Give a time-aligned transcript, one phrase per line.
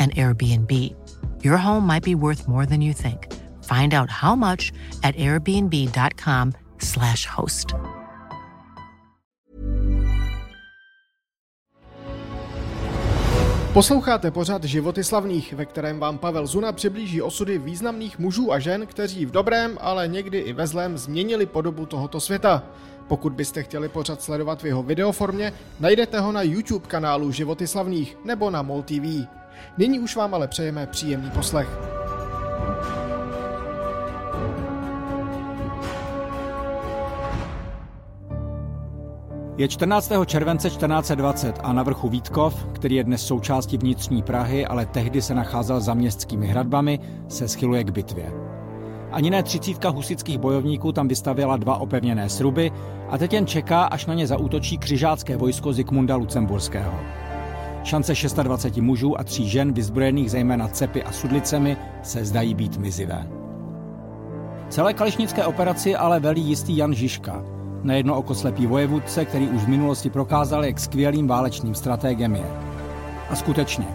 [0.00, 0.70] an Airbnb.
[1.44, 3.28] Your home might be worth more than you think.
[3.62, 7.74] Find out how much at airbnb.com/slash host.
[13.72, 18.86] Posloucháte pořád Životy slavných, ve kterém vám Pavel Zuna přiblíží osudy významných mužů a žen,
[18.86, 22.62] kteří v dobrém, ale někdy i ve zlém změnili podobu tohoto světa.
[23.08, 28.16] Pokud byste chtěli pořád sledovat v jeho videoformě, najdete ho na YouTube kanálu Životy slavných
[28.24, 29.39] nebo na MOL TV.
[29.78, 31.68] Nyní už vám ale přejeme příjemný poslech.
[39.60, 40.12] Je 14.
[40.26, 45.34] července 1420 a na vrchu Vítkov, který je dnes součástí vnitřní Prahy, ale tehdy se
[45.34, 46.98] nacházel za městskými hradbami,
[47.28, 48.32] se schyluje k bitvě.
[49.12, 52.72] Ani ne třicítka husických bojovníků tam vystavěla dva opevněné sruby
[53.08, 57.19] a teď jen čeká, až na ně zaútočí křižácké vojsko Zikmunda Lucemburského.
[57.84, 63.26] Šance 26 mužů a tří žen vyzbrojených zejména cepy a sudlicemi se zdají být mizivé.
[64.68, 67.42] Celé kališnické operaci ale velí jistý Jan Žižka,
[67.82, 72.46] na jedno oko slepý vojevůdce, který už v minulosti prokázal, jak skvělým válečným strategem je.
[73.30, 73.86] A skutečně,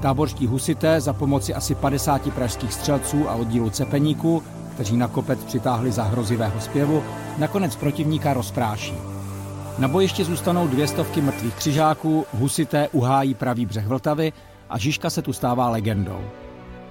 [0.00, 4.42] táborští husité za pomoci asi 50 pražských střelců a oddílu cepeníků,
[4.74, 7.02] kteří na kopec přitáhli za hrozivého zpěvu,
[7.38, 9.11] nakonec protivníka rozpráší.
[9.78, 14.32] Na bojišti zůstanou dvě stovky mrtvých křižáků, husité uhájí pravý břeh Vltavy
[14.70, 16.20] a Žižka se tu stává legendou.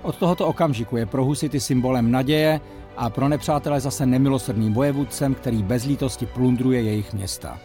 [0.02, 2.60] Od tohoto okamžiku je pro husity symbolem naděje
[2.98, 7.58] a pro nepřátele zase nemilosrdným vojevůdcem, který bez lítosti plundruje jejich města.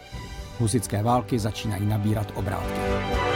[0.59, 3.26] Husické války začínají nabírat obrátky.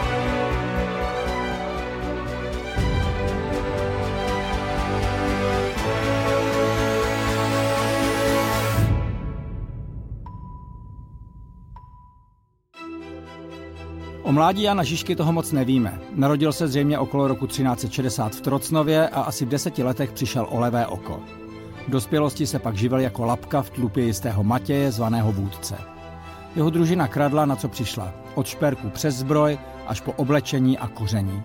[14.32, 16.00] O mládí Jana Žižky toho moc nevíme.
[16.16, 20.60] Narodil se zřejmě okolo roku 1360 v Trocnově a asi v deseti letech přišel o
[20.60, 21.20] levé oko.
[21.88, 25.78] V dospělosti se pak živil jako lapka v tlupě jistého Matěje, zvaného vůdce.
[26.56, 28.14] Jeho družina kradla, na co přišla.
[28.36, 31.44] Od šperku přes zbroj až po oblečení a koření.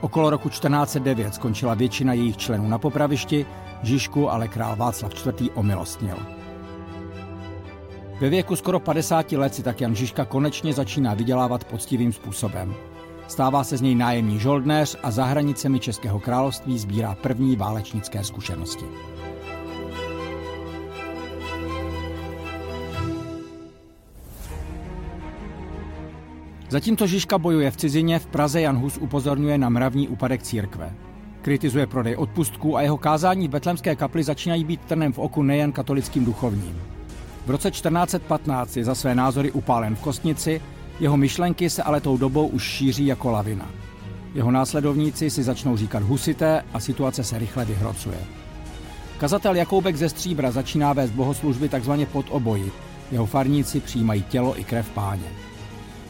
[0.00, 3.46] Okolo roku 1409 skončila většina jejich členů na popravišti,
[3.82, 5.50] Žižku ale král Václav IV.
[5.54, 6.39] omilostnil.
[8.20, 12.74] Ve věku skoro 50 let si tak Jan Žižka konečně začíná vydělávat poctivým způsobem.
[13.28, 18.84] Stává se z něj nájemní žoldnéř a za hranicemi Českého království sbírá první válečnické zkušenosti.
[26.68, 30.94] Zatímco Žižka bojuje v cizině, v Praze Jan Hus upozorňuje na mravní úpadek církve.
[31.42, 35.72] Kritizuje prodej odpustků a jeho kázání v betlemské kapli začínají být trnem v oku nejen
[35.72, 36.99] katolickým duchovním.
[37.46, 40.60] V roce 1415 je za své názory upálen v Kostnici,
[41.00, 43.70] jeho myšlenky se ale tou dobou už šíří jako lavina.
[44.34, 48.18] Jeho následovníci si začnou říkat husité a situace se rychle vyhrocuje.
[49.18, 52.72] Kazatel Jakoubek ze Stříbra začíná vést bohoslužby takzvaně pod oboji.
[53.10, 55.26] Jeho farníci přijímají tělo i krev páně.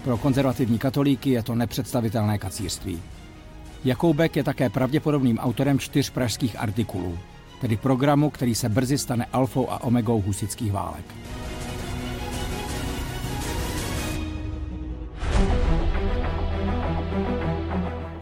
[0.04, 3.02] Pro konzervativní katolíky je to nepředstavitelné kacírství.
[3.84, 7.18] Jakoubek je také pravděpodobným autorem čtyř pražských artikulů,
[7.60, 11.04] tedy programu, který se brzy stane alfou a omegou husických válek.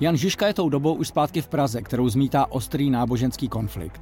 [0.00, 4.00] Jan Žižka je tou dobou už zpátky v Praze, kterou zmítá ostrý náboženský konflikt.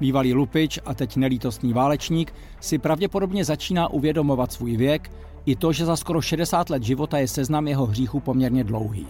[0.00, 5.10] Bývalý lupič a teď nelítostný válečník si pravděpodobně začíná uvědomovat svůj věk
[5.46, 9.06] i to, že za skoro 60 let života je seznam jeho hříchů poměrně dlouhý.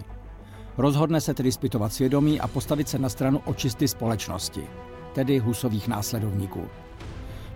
[0.78, 4.62] Rozhodne se tedy zpytovat svědomí a postavit se na stranu očisty společnosti,
[5.12, 6.68] tedy husových následovníků.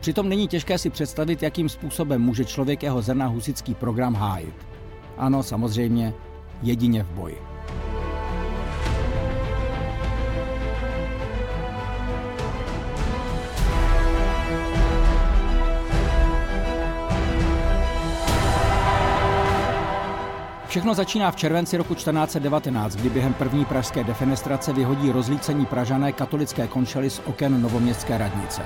[0.00, 4.54] Přitom není těžké si představit, jakým způsobem může člověk jeho zrna husický program hájit.
[5.18, 6.14] Ano, samozřejmě,
[6.62, 7.55] jedině v boji.
[20.76, 26.66] Všechno začíná v červenci roku 1419, kdy během první pražské defenestrace vyhodí rozlícení Pražané katolické
[26.66, 28.62] konšely z oken novoměstské radnice.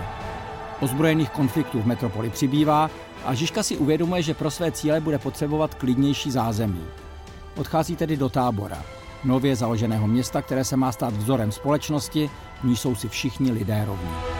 [0.80, 2.90] Ozbrojených konfliktů v metropoli přibývá
[3.24, 6.84] a Žižka si uvědomuje, že pro své cíle bude potřebovat klidnější zázemí.
[7.56, 8.84] Odchází tedy do tábora,
[9.24, 12.30] nově založeného města, které se má stát vzorem společnosti,
[12.60, 14.39] v níž jsou si všichni lidé rovní.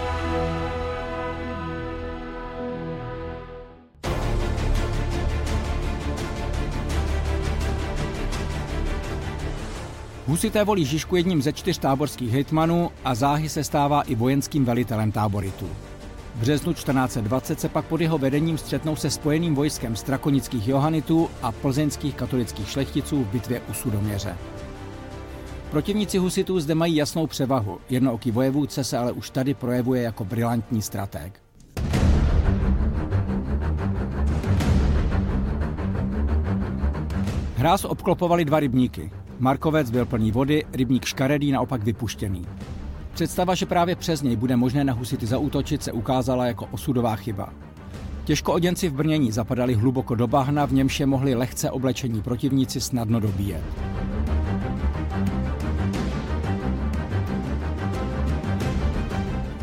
[10.31, 15.13] Husité volí Žižku jedním ze čtyř táborských hejtmanů a záhy se stává i vojenským velitelem
[15.13, 15.69] táboritu.
[16.35, 21.53] V březnu 1420 se pak pod jeho vedením střetnou se spojeným vojskem strakonických johanitů a
[21.53, 24.37] plzeňských katolických šlechticů v bitvě u Sudoměře.
[25.71, 30.83] Protivníci husitů zde mají jasnou převahu, jednooký vojevůdce se ale už tady projevuje jako brilantní
[30.83, 31.43] stratég.
[37.57, 39.11] Hráz obklopovali dva rybníky.
[39.41, 42.47] Markovec byl plný vody, rybník škaredý naopak vypuštěný.
[43.13, 47.53] Představa, že právě přes něj bude možné na husity zaútočit, se ukázala jako osudová chyba.
[48.25, 52.81] Těžko oděnci v brnění zapadali hluboko do bahna, v němž je mohli lehce oblečení protivníci
[52.81, 53.65] snadno dobíjet.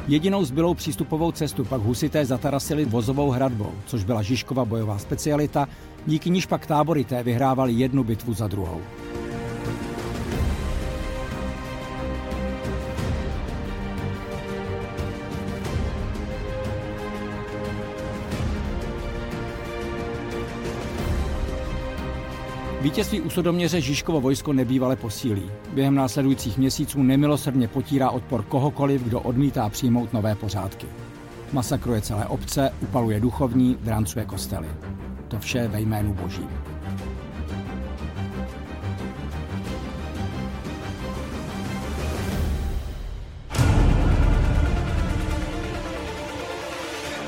[0.08, 5.68] Jedinou zbylou přístupovou cestu pak husité zatarasili vozovou hradbou, což byla Žižkova bojová specialita,
[6.06, 8.82] díky níž pak táborité vyhrávali jednu bitvu za druhou.
[22.88, 25.52] Vítězství u Sodoměře Žižkovo vojsko nebývale posílí.
[25.74, 30.88] Během následujících měsíců nemilosrdně potírá odpor kohokoliv, kdo odmítá přijmout nové pořádky.
[31.54, 34.68] Masakruje celé obce, upaluje duchovní, drancuje kostely.
[35.28, 36.48] To vše ve jménu Boží.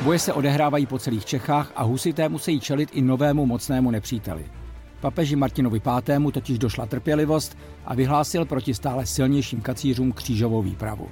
[0.03, 4.45] Boje se odehrávají po celých Čechách a husité musí čelit i novému mocnému nepříteli–
[5.01, 6.31] Papeži Martinovi V.
[6.31, 11.07] totiž došla trpělivost a vyhlásil proti stále silnějším kacířům křížovou výpravu.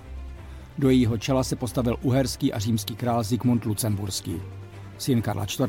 [0.77, 4.41] Do jejího čela se postavil uherský a římský král Zikmund Lucemburský.
[4.97, 5.59] Syn Karla IV.,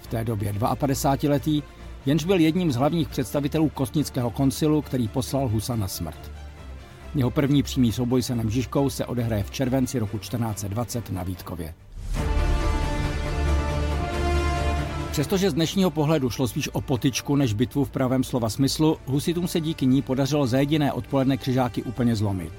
[0.00, 1.62] v té době 52-letý,
[2.06, 6.30] jenž byl jedním z hlavních představitelů kostnického koncilu, který poslal Husa na smrt.
[7.14, 11.74] Jeho první přímý souboj se Žižkou se odehraje v červenci roku 1420 na Vítkově.
[15.16, 19.48] Přestože z dnešního pohledu šlo spíš o potičku než bitvu v pravém slova smyslu, husitům
[19.48, 22.52] se díky ní podařilo za jediné odpoledne křižáky úplně zlomit.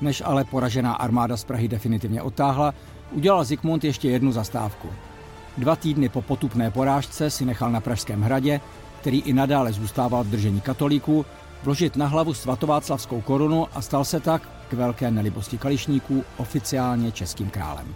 [0.00, 2.74] Než ale poražená armáda z Prahy definitivně otáhla,
[3.12, 4.88] udělal Zikmund ještě jednu zastávku.
[5.58, 8.60] Dva týdny po potupné porážce si nechal na Pražském hradě,
[9.00, 11.26] který i nadále zůstával v držení katolíků,
[11.62, 17.50] vložit na hlavu svatováclavskou korunu a stal se tak, k velké nelibosti kališníků, oficiálně českým
[17.50, 17.94] králem.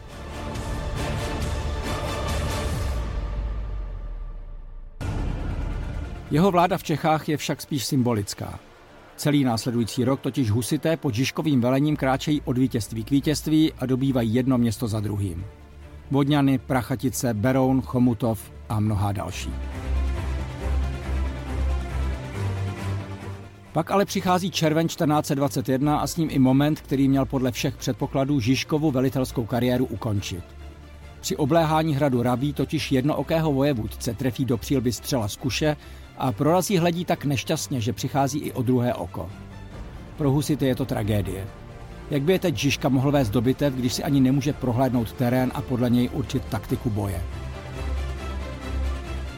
[6.30, 8.58] Jeho vláda v Čechách je však spíš symbolická.
[9.16, 14.35] Celý následující rok totiž husité pod Žižkovým velením kráčejí od vítězství k vítězství a dobývají
[14.35, 15.44] jedno město za druhým.
[16.11, 19.50] Vodňany, Prachatice, Beroun, Chomutov a mnohá další.
[23.73, 28.40] Pak ale přichází červen 1421 a s ním i moment, který měl podle všech předpokladů
[28.40, 30.44] Žižkovu velitelskou kariéru ukončit.
[31.20, 35.76] Při obléhání hradu Rabí totiž jednookého vojevůdce trefí do přílby střela z kuše
[36.19, 39.31] a prorazí hledí tak nešťastně, že přichází i o druhé oko.
[40.17, 41.47] Pro husity je to tragédie.
[42.11, 45.53] Jak by je teď Žižka mohl vést do bitev, když si ani nemůže prohlédnout terén
[45.55, 47.23] a podle něj určit taktiku boje?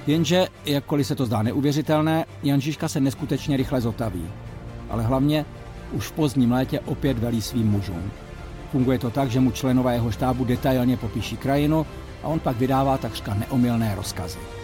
[0.07, 4.29] Jenže, jakkoliv se to zdá neuvěřitelné, Jan Žižka se neskutečně rychle zotaví.
[4.91, 5.45] Ale hlavně
[5.93, 8.11] už v pozdním létě opět velí svým mužům.
[8.73, 11.87] Funguje to tak, že mu členové jeho štábu detailně popíší krajinu
[12.23, 14.60] a on pak vydává takřka neomylné rozkazy.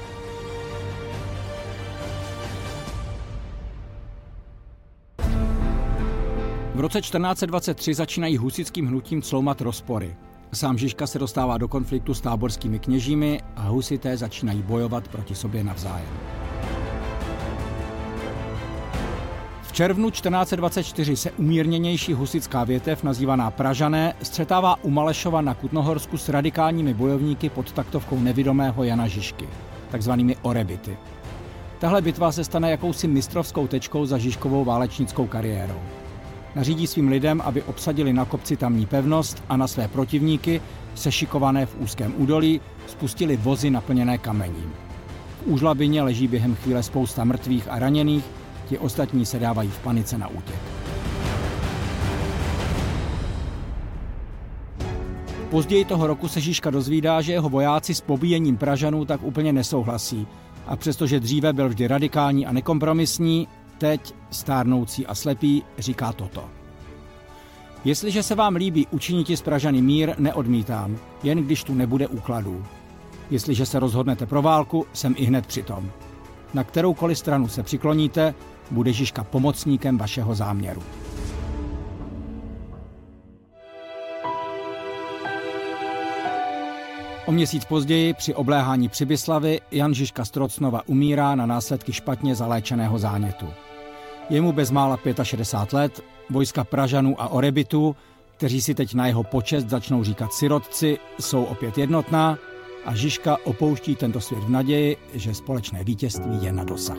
[6.77, 10.17] V roce 1423 začínají husickým hnutím cloumat rozpory.
[10.53, 15.65] Sám Žižka se dostává do konfliktu s táborskými kněžími a husité začínají bojovat proti sobě
[15.65, 16.09] navzájem.
[19.63, 26.29] V červnu 1424 se umírněnější husická větev, nazývaná Pražané, střetává u Malešova na Kutnohorsku s
[26.29, 29.49] radikálními bojovníky pod taktovkou nevidomého Jana Žižky,
[29.91, 30.97] takzvanými Orebity.
[31.79, 35.81] Tahle bitva se stane jakousi mistrovskou tečkou za Žižkovou válečnickou kariérou.
[36.57, 40.61] Nařídí svým lidem, aby obsadili na kopci tamní pevnost a na své protivníky,
[40.95, 44.73] sešikované v úzkém údolí, spustili vozy naplněné kamením.
[45.43, 48.25] V úžlabině leží během chvíle spousta mrtvých a raněných,
[48.69, 50.61] ti ostatní se dávají v panice na útěk.
[55.51, 60.27] Později toho roku se Žižka dozvídá, že jeho vojáci s pobíjením Pražanů tak úplně nesouhlasí
[60.67, 66.45] a přestože dříve byl vždy radikální a nekompromisní, teď, stárnoucí a slepý, říká toto.
[67.85, 72.65] Jestliže se vám líbí učiniti z Pražany mír, neodmítám, jen když tu nebude úkladů.
[73.31, 75.91] Jestliže se rozhodnete pro válku, jsem i hned přitom.
[76.55, 78.35] Na kteroukoliv stranu se přikloníte,
[78.71, 80.83] bude Žižka pomocníkem vašeho záměru.
[87.27, 93.47] O měsíc později při obléhání Přibyslavy Jan Žižka Strocnova umírá na následky špatně zaléčeného zánětu.
[94.31, 97.97] Je mu bezmála 65 let, vojska Pražanů a Orebitu,
[98.37, 102.39] kteří si teď na jeho počest začnou říkat sirotci, jsou opět jednotná
[102.85, 106.99] a Žižka opouští tento svět v naději, že společné vítězství je na dosah.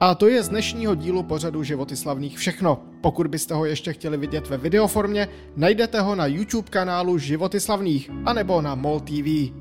[0.00, 2.82] A to je z dnešního dílu pořadu Životy slavných všechno.
[3.00, 8.10] Pokud byste ho ještě chtěli vidět ve videoformě, najdete ho na YouTube kanálu Životy slavných
[8.24, 9.52] anebo na MOL TV.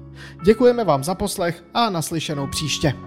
[0.45, 3.06] Děkujeme vám za poslech a naslyšenou příště.